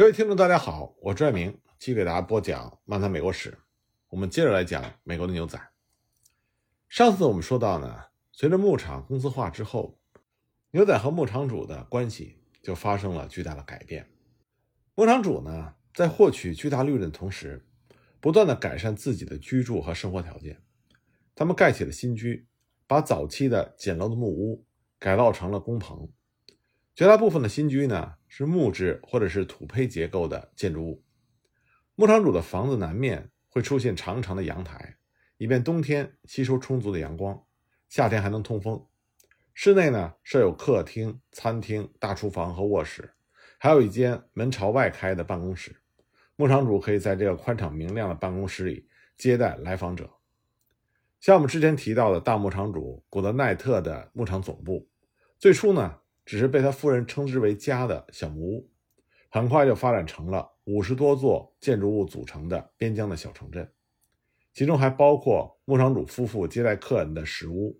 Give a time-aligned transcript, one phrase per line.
[0.00, 3.50] 各位听众，大家好，我是爱明，继续给大家播讲《漫谈美国史》。
[4.08, 5.60] 我们接着来讲美国的牛仔。
[6.88, 10.00] 上次我们说到呢，随着牧场公司化之后，
[10.70, 14.10] 牛仔和牧场主的关系就发生了巨大的改变。
[14.94, 17.68] 牧场主呢，在获取巨大利润的同时，
[18.20, 20.62] 不断的改善自己的居住和生活条件。
[21.34, 22.46] 他们盖起了新居，
[22.86, 24.64] 把早期的简陋的木屋
[24.98, 26.10] 改造成了工棚。
[26.94, 28.14] 绝大部分的新居呢。
[28.32, 31.02] 是木质或者是土坯结构的建筑物。
[31.96, 34.96] 牧场主的房子南面会出现长长的阳台，
[35.36, 37.42] 以便冬天吸收充足的阳光，
[37.88, 38.86] 夏天还能通风。
[39.52, 43.10] 室内呢设有客厅、餐厅、大厨房和卧室，
[43.58, 45.74] 还有一间门朝外开的办公室。
[46.36, 50.08] 牧场主可以在这个宽敞明亮的办公室里接待来访者。
[51.18, 54.88] 像我们之前提到的大牧场主古德奈特的牧场总部，
[55.36, 55.96] 最初呢。
[56.24, 58.70] 只是被他夫人称之为家的小木屋，
[59.30, 63.68] 很快就发展成了五十多座建筑物组成的边疆的小城镇，
[64.52, 67.78] 其中还包括牧场主夫妇接待客人的食屋、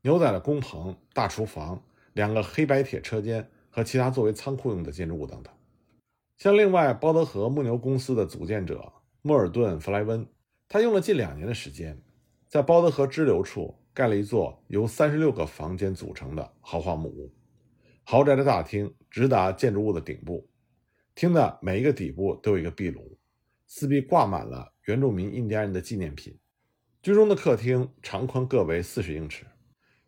[0.00, 5.52] 牛仔的工棚、大厨房、两个黑白铁车间和其他作为仓库用的建筑物等等。
[6.38, 10.26] 像另外包德河牧牛公司的组建者莫尔顿·弗莱温，
[10.68, 12.02] 他用了近两年的时间，
[12.48, 17.32] 在包德河支流处盖了一座由三十六个房间组成的豪华木屋。
[18.04, 20.48] 豪宅的大厅直达建筑物的顶部，
[21.14, 23.18] 厅的每一个底部都有一个壁炉，
[23.66, 26.38] 四壁挂满了原住民印第安人的纪念品。
[27.02, 29.44] 居中的客厅长宽各为四十英尺，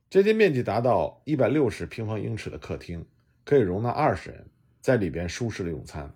[0.08, 3.06] 这间面积达到一百六十平方英尺的客厅
[3.44, 6.14] 可以容纳二十人在里边舒适的用餐。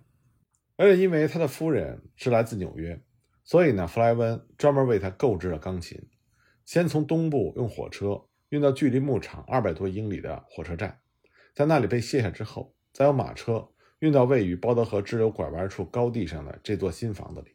[0.77, 3.01] 而且因为他的夫人是来自纽约，
[3.43, 6.01] 所以呢，弗莱温专门为他购置了钢琴，
[6.65, 10.99] 先从东部用火车运到距离牧场二百多英里的火车站。
[11.59, 13.67] 在那里被卸下之后，再由马车
[13.99, 17.53] 运到位于包德河支流拐弯处高地上的这座新房子里。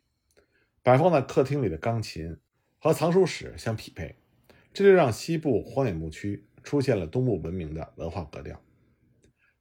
[0.82, 2.36] 摆放在客厅里的钢琴
[2.78, 4.14] 和藏书室相匹配，
[4.74, 8.60] 这就让西部荒野牧区出现了东部文明的文化格调。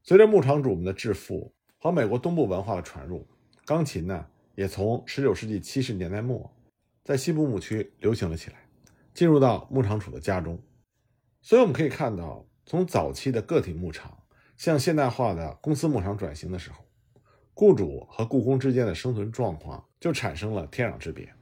[0.04, 3.26] 随着牧场主们的致富和美国东部文化的传入，
[3.66, 6.54] 钢琴呢也从19世纪70年代末
[7.06, 8.58] 在西部牧区流行了起来，
[9.14, 10.62] 进入到牧场主的家中。
[11.42, 14.20] 所以我们可以看到，从早期的个体牧场。
[14.58, 16.86] 向现代化的公司牧场转型的时候，
[17.54, 21.34] 雇主和雇工之间的生存状况就产生了天壤之别。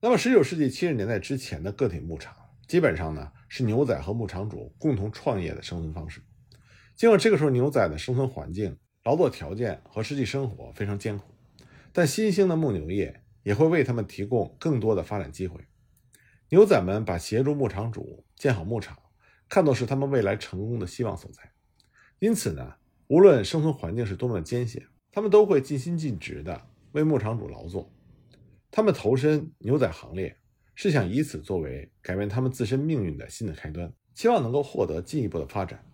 [0.00, 2.34] 那么，19世纪70年代之前的个体牧场，
[2.66, 6.20] 基本上呢是牛仔和牧场主共同创业的生存方式。
[6.96, 11.24] 尽管这个时候牛仔的生存环境、劳作条件和实际生活非常艰苦，
[11.92, 15.60] 但新兴的牧牛业也会为他们提供更多的发展机会。
[16.48, 18.98] 牛仔们把协助牧场主建好牧场，
[19.48, 21.51] 看作是他们未来成功的希望所在。
[22.22, 22.74] 因此呢，
[23.08, 27.92] 无论生存环境是多么的艰险，他们都会尽心尽职地为牧场主劳作。
[28.70, 30.36] 他们投身牛仔行列，
[30.76, 35.84] 是想以此作为改变他们自身命运的新的开端，期望能够获得进一步的发展。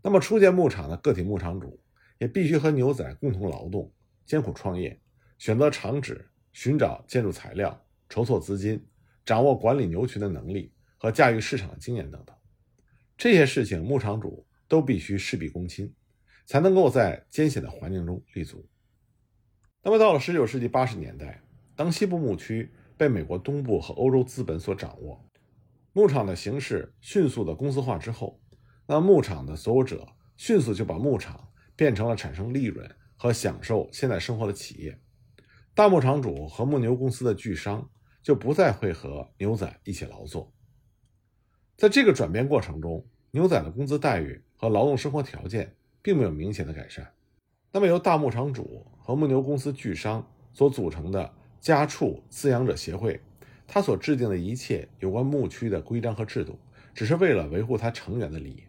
[0.00, 1.80] 那么，初建牧场的个体牧场主
[2.18, 3.92] 也必须和牛仔共同劳动、
[4.24, 4.96] 艰苦创业、
[5.36, 8.80] 选择场址、寻找建筑材料、筹措资金、
[9.24, 12.36] 掌握管理牛群的能力和驾驭市场的经验等等。
[13.18, 14.46] 这些事情，牧场主。
[14.70, 15.92] 都必须事必躬亲，
[16.46, 18.64] 才能够在艰险的环境中立足。
[19.82, 21.42] 那么，到了19世纪80年代，
[21.74, 25.28] 当西部牧区被美国东部和欧洲资本所掌握，
[25.92, 28.40] 牧场的形式迅速的公司化之后，
[28.86, 34.96] 那牧场的所有者迅速就把牧场变成了产生利润和享受现代生活的企业。
[35.74, 37.90] 大牧场主和牧牛公司的巨商
[38.22, 40.52] 就不再会和牛仔一起劳作。
[41.76, 44.42] 在这个转变过程中，牛仔的工资待遇。
[44.60, 47.10] 和劳动生活条件并没有明显的改善。
[47.72, 51.32] 那么，由大牧场主和牧牛公司巨商所组成的
[51.62, 53.18] 家畜饲养者协会，
[53.66, 56.58] 他所制定的一切有关牧区的规章和制度，
[56.92, 58.62] 只是为了维护他成员的利益，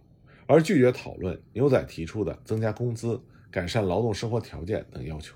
[0.47, 5.35] 而拒绝讨论牛仔提出的增加工资、改善劳动生活条件等要求。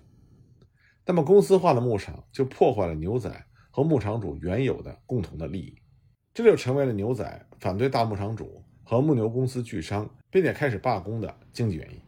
[1.05, 5.75] 那么，公司化的牧场就破坏了牛仔和牧场主原有的共同的利益，
[6.33, 10.09] 这就成为了牛仔反对大牧场主和牧牛公司巨商。
[10.35, 12.01] 并且开始罢工的经济原因。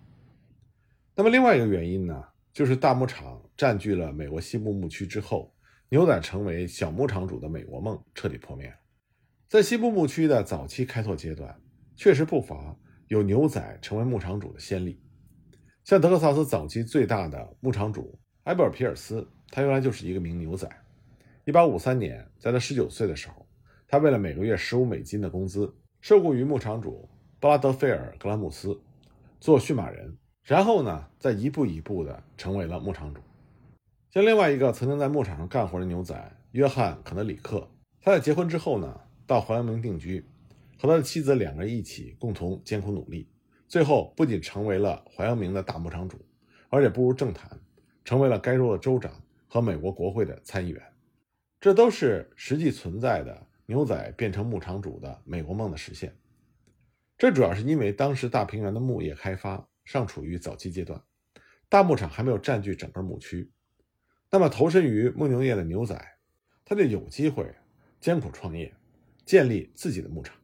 [1.16, 2.22] 那么，另外一个原因呢，
[2.52, 5.56] 就是大牧场占据了美国西部牧区之后，
[5.88, 8.76] 牛仔成为小牧场主的美国梦彻底破灭了。
[9.48, 11.58] 在西部牧区的早期开拓阶段，
[11.96, 12.76] 确实不乏
[13.08, 15.02] 有牛仔成为牧场主的先例。
[15.86, 20.70] 像德克萨斯早期最大的牧场主埃布尔皮尔斯，他原来就是一个名牛仔。
[21.46, 23.48] 1853年，在他19岁的时候，
[23.88, 27.08] 他为了每个月15美金的工资，受雇于牧场主。
[27.40, 28.82] 布拉德菲尔·格兰姆斯
[29.40, 33.22] 做驯马人，然后呢，再一步一步的成为了牧场主。
[34.10, 37.70] 像另外一个曾经在牧场上干活的牛仔约翰·肯德里克，
[38.02, 40.26] 他在结婚之后呢，到怀俄明定居，
[40.80, 43.30] 和他的妻子两个人一起共同艰苦努力，
[43.68, 46.18] 最后不仅成为了怀俄明的大牧场主，
[46.70, 47.48] 而且步入政坛，
[48.04, 49.12] 成为了该州的州长
[49.48, 50.82] 和美国国会的参议员。
[51.60, 56.18] 这都是实际存在的牛仔变成牧场主的美国梦的实现。
[57.18, 61.02] 这主要是因为当时大平原的牧业开发尚处于早期阶段，
[61.68, 63.52] 大牧场还没有占据整个牧区。
[64.32, 66.02] 那么，投身于牧牛业的牛仔，
[66.64, 67.54] 他就有机会
[68.00, 68.74] 艰苦创业，
[69.26, 70.36] 建立自己的牧场。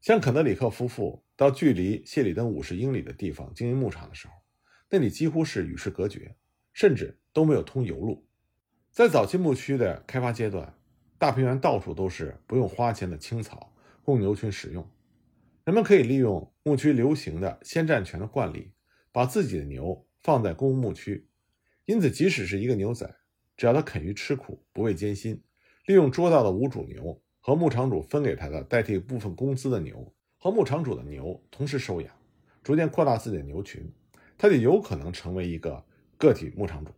[0.00, 4.34] 像肯德里克夫妇到距离谢里登五十英里的地方经营牧场的时候，
[4.90, 6.36] 那里几乎是与世隔绝，
[6.72, 8.26] 甚至都没有通油路。
[8.90, 10.77] 在早期牧区的开发阶段，
[11.18, 13.72] 大平原到处都是不用花钱的青草
[14.04, 14.88] 供牛群使用，
[15.64, 18.72] 人们可以利用牧区流行的先占权的惯例，
[19.10, 21.28] 把自己的牛放在公牧区。
[21.86, 23.12] 因此，即使是一个牛仔，
[23.56, 25.42] 只要他肯于吃苦，不畏艰辛，
[25.86, 32.14] 利用捉到的无主牛和牧场主分给他的代替部分工资的牛和牧场主的牛同时收养，
[32.62, 33.92] 逐渐扩大自己的牛群，
[34.38, 35.84] 他就有可能成为一个
[36.16, 36.92] 个体牧场主。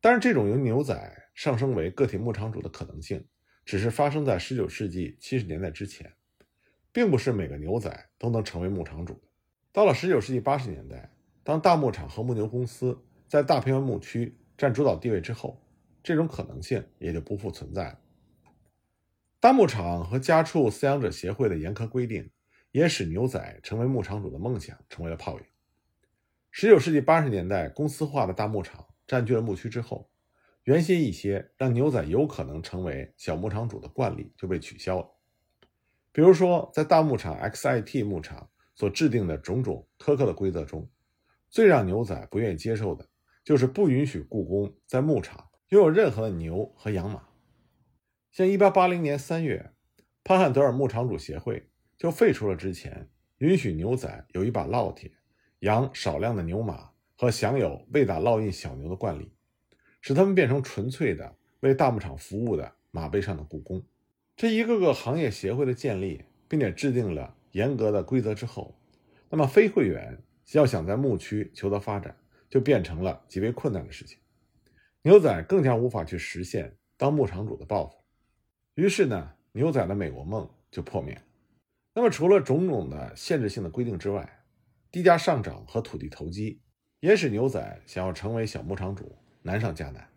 [0.00, 3.26] 但是，这种由牛仔上升为个体牧场主的可能性，
[3.64, 6.12] 只是发生在19世纪70年代之前，
[6.92, 9.20] 并不是每个牛仔都能成为牧场主。
[9.72, 11.10] 到了19世纪80年代，
[11.42, 15.60] 当大牧场和牧牛公司在大平原牧区占主导地位之后，
[16.02, 17.98] 这种可能性也就不复存在了。
[19.40, 22.30] 大牧场和家畜饲养者协会的严苛规定，
[22.70, 25.44] 也使牛仔成为牧场主的梦想成为了泡影。
[26.50, 30.08] 十九世纪八十年代，公司化的大牧场占据了牧区之后，
[30.64, 35.08] 原先一些让牛仔有可能成为小牧场主的惯例就被取消了。
[36.12, 40.88] 比如说，在大牧场 XIT 牧场所制定的种种苛刻的规则中，
[41.48, 43.08] 最让牛仔不愿意接受的。
[43.44, 47.24] 就是不允许雇工在牧场拥有任何的牛和羊马。
[48.30, 49.72] 像1880年3月，
[50.22, 51.68] 潘汉德尔牧场主协会
[51.98, 55.10] 就废除了之前允许牛仔有一把烙铁、
[55.58, 59.32] 养少量的牛马和享有未打烙印小牛的惯例，
[60.02, 63.82] 使他们变成纯粹的为大牧场服务的马背上的雇工。
[64.36, 68.78] 这一个个行业协会的建立，并且制定了严格的规则之后，
[69.30, 70.22] 那么非会员
[70.52, 72.14] 要想在牧区求得发展。
[72.50, 74.18] 就变成了极为困难的事情，
[75.00, 77.96] 牛仔更加无法去实现当牧场主的抱负，
[78.74, 81.22] 于是呢，牛仔的美国梦就破灭了。
[81.94, 84.44] 那么，除了种种的限制性的规定之外，
[84.90, 86.60] 地价上涨和土地投机
[87.00, 90.08] 也使牛仔想要成为小牧场主难上加难。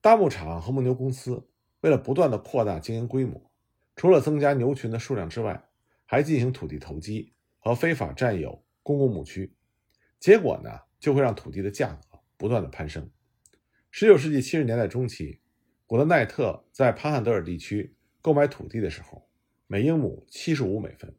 [0.00, 1.48] 大牧场和牧牛公司
[1.80, 3.50] 为了不断的扩大经营规模，
[3.96, 5.68] 除了增加牛群的数量之外，
[6.06, 9.54] 还进行土地投机和非法占有公共牧区，
[10.18, 10.70] 结果呢？
[10.98, 13.08] 就会让土地的价格不断的攀升。
[13.88, 15.40] 十九世纪七十年代中期，
[15.86, 19.28] 古德奈特在潘汉德尔地区购买土地的时候，
[19.68, 21.14] 每英亩七十五美分。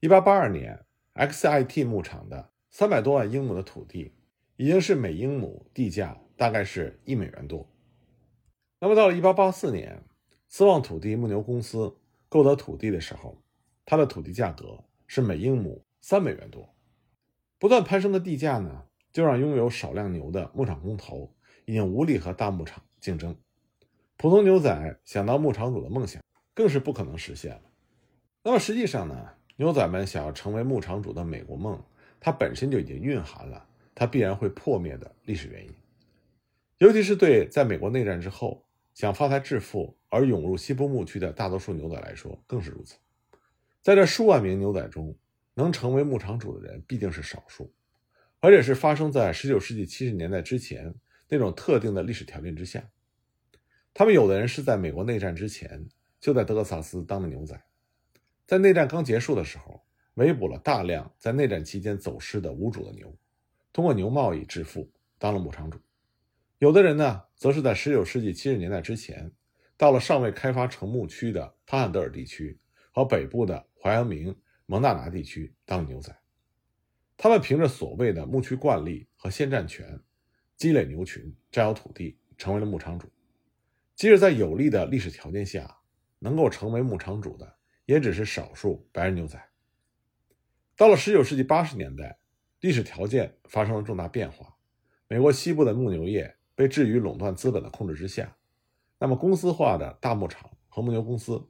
[0.00, 0.84] 一八八二年
[1.14, 4.12] ，XIT 牧场的三百多万英亩的土地，
[4.62, 7.68] 已经是每英亩地价大概是一美元多。
[8.78, 10.04] 那么到了一八八四年，
[10.48, 11.96] 斯旺土地牧牛公司
[12.28, 13.36] 购得土地的时候，
[13.84, 14.78] 它的土地价格
[15.08, 16.72] 是每英亩三美元多。
[17.58, 23.36] 不断攀升的地价呢，就让拥有少量牛的牧场工头已经无力和大牧场竞争。
[24.16, 26.22] 普通牛仔想当牧场主的梦想
[26.54, 27.62] 更是不可能实现了。
[28.44, 31.82] 那么实际上呢，牛仔们想要成为牧场主的美国梦，
[32.20, 35.72] 它本身就已经蕴含了它必然会破灭的历史原因。
[36.78, 42.96] 尤其是对在美国内战之后想发财致富而涌入西部牧区的大多数牛仔来说，更是如此。
[43.80, 45.16] 在这数万名牛仔中，
[45.54, 47.72] 能成为牧场主的人毕竟是少数，
[48.40, 50.94] 而且是发生在19世纪70年代之前
[51.28, 52.82] 那种特定的历史条件之下。
[53.94, 55.86] 他们有的人是在美国内战之前
[56.18, 57.60] 就在德克萨斯当的牛仔，
[58.46, 59.82] 在内战刚结束的时候
[60.14, 63.14] 围捕了大量在内战期间走失的无主的牛，
[63.72, 65.80] 通过牛贸易致富，当了牧场主。
[66.58, 69.32] 有的人呢，则是在19世纪70年代之前
[69.76, 72.58] 到了尚未开发成牧区的潘汉德尔地区
[72.92, 74.36] 和北部的怀俄明。
[74.66, 76.16] 蒙大拿地区当牛仔，
[77.18, 80.00] 他们凭着所谓的牧区惯例和先占权，
[80.56, 83.06] 积累牛群，占有土地，成为了牧场主。
[83.94, 85.78] 即使在有利的历史条件下，
[86.20, 89.38] 能够成为牧场主的也只是少数白人牛仔。
[90.74, 92.16] 到了19世纪80年代，
[92.62, 94.54] 历史条件发生了重大变化，
[95.08, 98.36] 美国西部的牧牛业被置于垄断资本的控制之下，
[99.00, 101.44] 那么公司化的大牧场和牧牛公司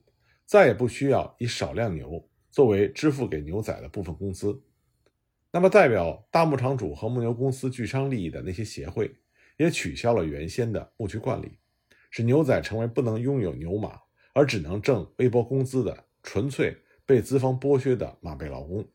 [0.47, 2.27] 再也不需要以少量牛。
[2.51, 4.63] 作为支付给牛仔的部分工资，
[5.51, 9.15] 那么，代表大牧场主和牧牛公司巨商利益的那些协会，
[9.59, 11.59] 也取消了原先的牧区惯例，
[12.11, 14.01] 使牛仔成为不能拥有牛马，
[14.33, 18.87] 而只能挣微薄工资的纯粹被资方剥削的马背劳工。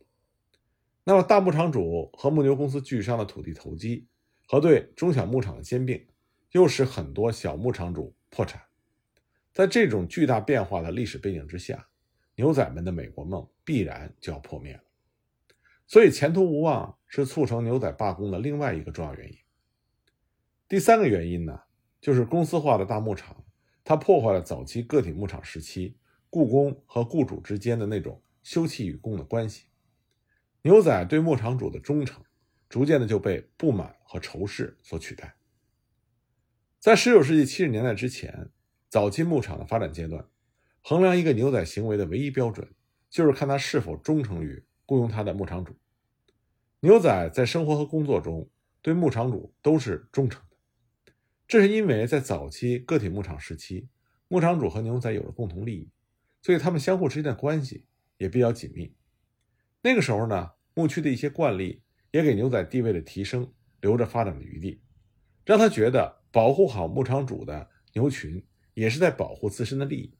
[1.09, 4.05] 那么，大牧场主和牧牛公司巨商的土地投机
[4.45, 6.05] 和对中小牧场的兼并，
[6.51, 8.61] 又使很多小牧场主破产。
[9.53, 11.87] 在这种巨大变化的历史背景之下，
[12.35, 14.81] 牛仔们的美国梦必然就要破灭了。
[15.87, 19.37] 所以，前途无望是促成牛仔罢工的另外一个重要原因。
[20.67, 21.57] 第三个原因呢，
[22.01, 23.45] 就是公司化的大牧场，
[23.85, 25.95] 它破坏了早期个体牧场时期
[26.29, 29.67] 雇工和雇主之间的那种休戚与共的关系。
[30.67, 32.21] 牛仔对牧场主的忠诚，
[32.67, 35.37] 逐渐的就被不满和仇视所取代。
[36.77, 38.49] 在19世纪70年代之前，
[38.89, 40.27] 早期牧场的发展阶段，
[40.81, 42.69] 衡量一个牛仔行为的唯一标准，
[43.09, 44.61] 就是看他是否忠诚于。
[44.85, 45.73] 雇佣他的牧场主，
[46.81, 48.49] 牛仔在生活和工作中
[48.81, 50.57] 对牧场主都是忠诚的。
[51.47, 53.87] 这是因为在早期个体牧场时期，
[54.27, 55.89] 牧场主和牛仔有了共同利益，
[56.41, 57.85] 所以他们相互之间的关系
[58.17, 58.93] 也比较紧密。
[59.81, 61.81] 那个时候呢，牧区的一些惯例
[62.11, 64.79] 也给牛仔地位的提升留着发展的余地，
[65.43, 70.13] 让他觉得保护好牧场主的牛群也是在保护自身的利益。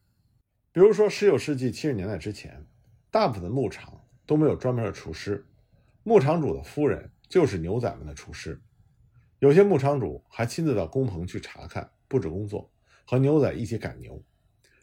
[0.72, 2.66] 比如说，19世纪70年代之前，
[3.12, 4.04] 大部分的牧场。
[4.26, 5.46] 都没有专门的厨师，
[6.04, 8.62] 牧场主的夫人就是牛仔们的厨师。
[9.40, 12.70] 有些牧场主还亲自到工棚去查看布置工作，
[13.06, 14.22] 和牛仔一起赶牛。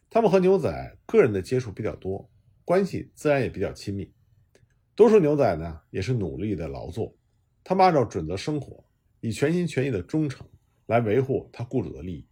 [0.09, 2.27] 他们和牛仔个人的接触比较多，
[2.65, 4.11] 关系自然也比较亲密。
[4.95, 7.17] 多数牛仔呢也是努力的劳作，
[7.65, 8.85] 他们按照准则生活，
[9.21, 10.47] 以全心全意的忠诚
[10.87, 12.27] 来维护他雇主的利益。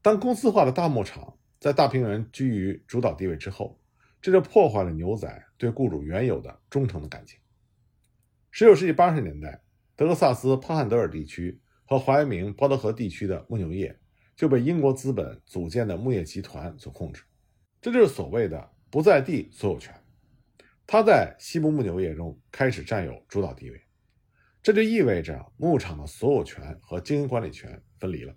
[0.00, 3.80] 当公司化的大牧场在大平原居于主导地位之后，
[4.20, 7.38] 这就破坏了牛仔对雇主原有的忠诚的感情。
[8.50, 9.60] 十九世纪八十年代，
[9.96, 13.98] 德克萨斯潘汉德尔地区和怀明包德河地区的牧牛业
[14.36, 17.22] 就被英国资本组建的牧业集团所控制，
[17.80, 19.94] 这就是所谓的不在地所有权。
[20.92, 23.80] 他在西部牧牛业中开始占有主导地位，
[24.62, 28.36] 这就意味着牧场的所有权和经营管理权分离了。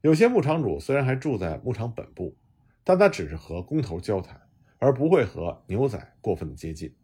[0.00, 2.34] 有些牧场主虽然还住在牧场本部，
[2.82, 4.40] 但他只是和工头交谈。
[4.78, 6.96] 而不会和牛仔过分的接近。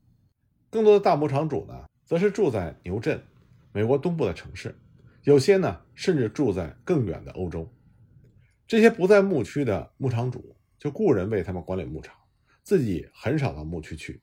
[0.71, 3.23] 更多的大牧场主呢，则是住在牛镇、
[3.75, 4.75] 美国东部的城市，
[5.25, 7.71] 有些呢甚至住在更远的欧洲。
[8.67, 12.17] 这些不在牧区的牧场主就雇人为他们管理牧场，
[12.63, 14.23] 自己很少到牧区去。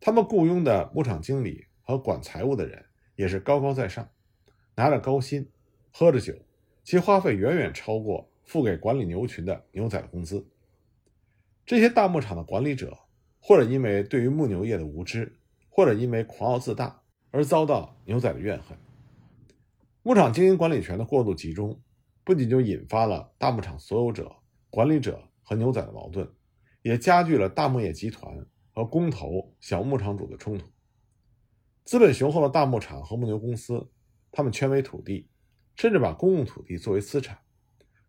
[0.00, 2.84] 他们雇佣的牧场经理和管财务的人
[3.16, 4.08] 也是高高在上，
[4.76, 5.50] 拿着高薪，
[5.92, 6.34] 喝着酒，
[6.84, 10.46] 其花费远远超过付给管理牛群的牛仔的工资。
[11.66, 12.96] 这些大牧场的管理者，
[13.40, 15.36] 或者因为对于牧牛业的无知，
[15.68, 18.78] 或者因为狂傲自大而遭到牛仔的怨恨。
[20.02, 21.78] 牧场经营管理权的过度集中，
[22.24, 24.34] 不仅就引发了大牧场所有者、
[24.70, 26.26] 管理者和牛仔的矛盾，
[26.82, 28.46] 也加剧了大牧业集团
[28.78, 30.64] 和工头小牧场主的冲突。
[31.84, 33.90] 资本雄厚的大牧场和牧牛公司，
[34.30, 35.28] 他们圈围土地，
[35.74, 37.36] 甚至把公共土地作为资产，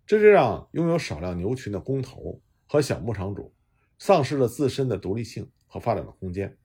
[0.05, 2.39] 这就让拥有少量牛群的工头。
[2.67, 3.51] 和小牧场主
[3.97, 6.55] 丧失了自身的独立性和发展的空间，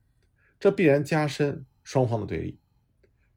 [0.60, 2.60] 这必然加深双方的对立。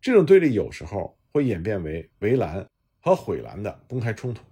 [0.01, 2.67] 这种对立有时候会演变为围栏
[2.99, 4.43] 和毁栏的公开冲突。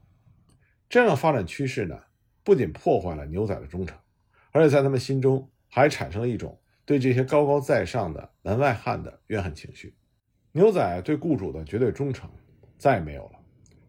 [0.87, 1.99] 这样的发展趋势呢，
[2.41, 3.97] 不仅破坏了牛仔的忠诚，
[4.51, 9.93] 而且在他们心中还产生了一种对这些高高在上的门外汉的怨恨情绪。
[10.53, 12.29] 牛仔对雇主的绝对忠诚
[12.77, 13.39] 再也没有了，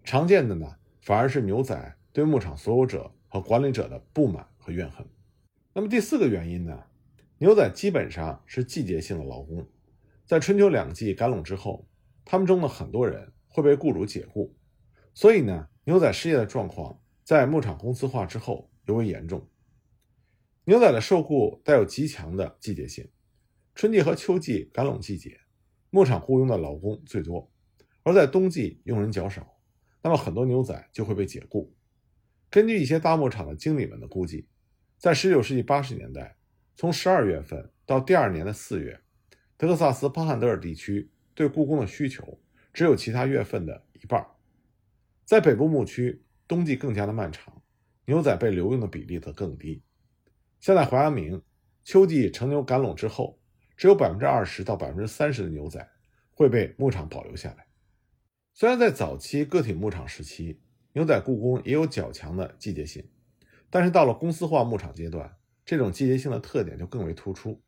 [0.03, 0.67] 常见的呢，
[1.01, 3.13] 反而是牛仔对牧场所有者。
[3.29, 5.07] 和管理者的不满和怨恨。
[5.75, 6.85] 那么第四个原因呢？
[7.39, 9.69] 牛仔基本上是季节性的劳工，
[10.25, 11.87] 在春秋两季赶拢之后，
[12.25, 14.55] 他们中的很多人会被雇主解雇，
[15.13, 19.47] 所以呢，牛仔失业的状况在牧场公司化之后尤为严重。
[20.69, 23.09] 牛仔的受雇带有极强的季节性，
[23.77, 25.39] 春季和秋季赶拢季节，
[25.91, 27.49] 牧场雇佣的劳工最多，
[28.03, 29.47] 而在冬季用人较少，
[30.03, 31.73] 那么很多牛仔就会被解雇。
[32.51, 34.49] 根据一些大牧场的经理们的估计，
[34.99, 36.37] 在19世纪80年代，
[36.75, 39.01] 从12月份到第二年的4月，
[39.57, 42.41] 德克萨斯潘汉德尔地区对雇工的需求
[42.73, 44.27] 只有其他月份的一半。
[45.25, 47.63] 在北部牧区，冬季更加的漫长，
[48.07, 49.85] 牛仔被留用的比例则更低。
[50.59, 51.43] 现在怀俄明，
[51.85, 53.39] 秋季成牛赶拢之后，
[53.77, 55.89] 只有20%到30%的牛仔
[56.35, 57.67] 会被牧场保留下来。
[58.53, 60.61] 虽然在早期个体牧场时期，
[60.95, 63.07] 牛仔雇工也有较强的季节性，
[63.69, 67.63] 但是到了公司化牧场阶段，这种季节性的特点就更为突出。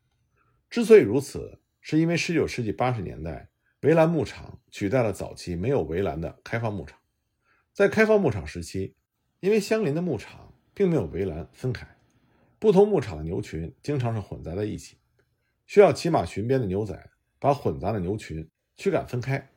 [0.69, 3.49] 之所以如此，是因为19世纪80年代
[3.81, 6.99] 围栏牧场取代了早期没有围栏的开放牧场。
[7.71, 8.95] 在开放牧场时期，
[9.39, 11.87] 因为相邻的牧场并没有围栏分开，
[12.59, 14.97] 不同牧场的牛群经常是混杂在一起，
[15.65, 19.49] 需要骑马巡边的牛仔把混杂的牛群驱赶分开。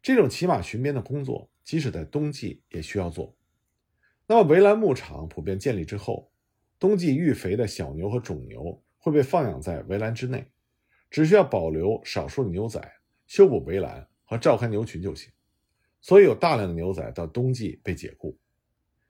[0.00, 3.36] 这种骑马巡边的工作，即使在冬季也需要做。
[4.28, 6.30] 那么，围栏牧场普遍建立之后，
[6.78, 10.48] 冬季育肥的小牛和种牛会被放养在围栏之内，
[11.10, 12.80] 只需要保留少数的牛仔，
[13.26, 15.32] 修补围栏和照看牛群就行。
[16.00, 18.38] 所以，有大量的牛仔到冬季被解雇。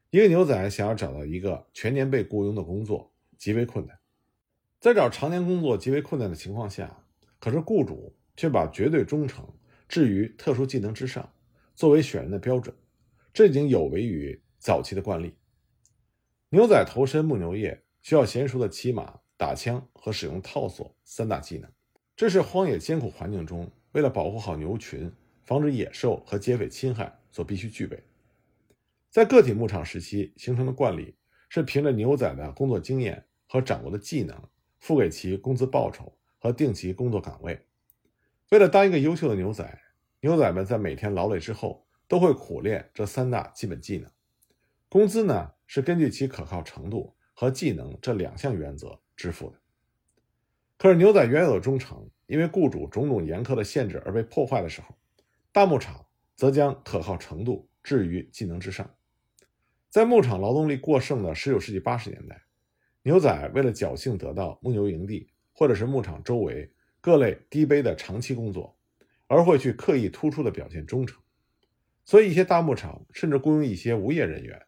[0.08, 3.98] 一个牛仔想要找到一个全年被雇佣的工作，极为困难。
[4.78, 7.02] 在找常年工作极为困难的情况下，
[7.38, 9.48] 可是雇主却把绝对忠诚
[9.88, 11.32] 置于特殊技能之上，
[11.74, 12.74] 作为选人的标准，
[13.32, 15.34] 这已经有违于早期的惯例。
[16.50, 21.70] 牛仔投身牧牛业，需要娴熟的骑马、打枪和使用套索三大技能，
[22.16, 25.10] 这是荒野艰苦环境中为了保护好牛群。
[25.44, 27.98] 防止野兽和劫匪侵害所必须具备。
[29.08, 31.14] 在个体牧场时期形成的惯例
[31.48, 34.36] 是凭着牛仔的工作经验和掌握的技能，
[34.78, 37.58] 付给其工资报酬和定其工作岗位。
[38.50, 39.80] 为了当一个优秀的牛仔，
[40.20, 44.10] 牛仔们在每天劳累之后都会苦练这三大基本技能。
[44.88, 49.58] 工资呢是根据其可靠程度和技能这两项原则支付的。
[50.76, 54.94] 可是牛仔原有的忠诚，因为雇主种种严苛的限制而被破坏的时候。
[55.50, 58.88] 大牧场则将可靠程度置于技能之上。
[59.90, 62.42] 在牧场劳动力过剩的19世纪80年代，
[63.02, 68.76] 牛仔为了侥幸得到牧牛营地或者是牧场周围各类低卑的长期工作，
[69.26, 71.18] 而会去刻意突出的表现忠诚。
[72.04, 74.60] 所以，一些大牧场甚至雇佣一些无业人员，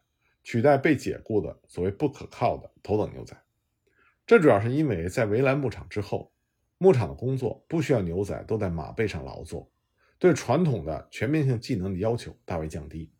[0.43, 3.35] 取代被解雇的所谓不可靠的头等牛仔。
[4.25, 6.31] 这主要是因为在围栏牧场之后，
[6.79, 9.71] 牧场的工作不需要牛仔都在马背上劳作。
[10.17, 13.11] 对传统的全面性技能的要求大为降低，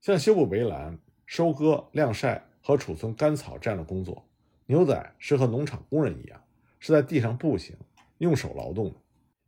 [0.00, 4.26] 像修补围栏、收割、晾晒和储存干草这样的工作，
[4.66, 6.42] 牛仔是和农场工人一样，
[6.78, 7.76] 是在地上步行、
[8.18, 8.96] 用手劳动的。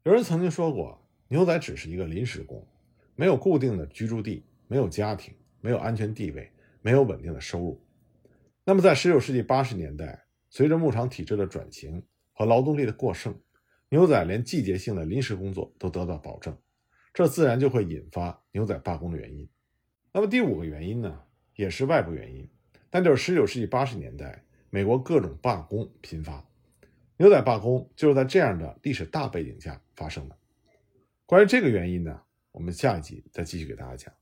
[0.04, 2.66] 有人曾经说过，牛仔只是一个临时工，
[3.14, 6.50] 没有固定的居住地，没有家庭，没有安全地位，
[6.82, 7.80] 没有稳定的收入。
[8.64, 13.34] 那么，在19世纪80年代，随着牧场体制的转型和劳动力的过剩，
[13.88, 16.56] 牛仔连季节性的临时工作都得到保证。
[17.12, 19.48] 这自然就会引发牛仔罢工的原因。
[20.12, 21.22] 那么第五个原因呢，
[21.56, 22.48] 也是外部原因，
[22.90, 26.44] 那就是19世纪80年代美国各种罢工频发，
[27.16, 30.36] 牛仔罢工就是在这样的历史大背景下发生的。
[31.26, 32.20] 关于这个原因呢，
[32.52, 34.12] 我们下一集再继续给大家讲。